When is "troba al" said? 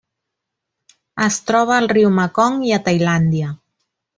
1.51-1.91